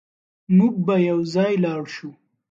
[0.57, 2.09] موږ به يوځای لاړ شو